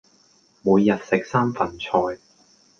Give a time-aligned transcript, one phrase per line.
[0.63, 2.17] 每日食三份菜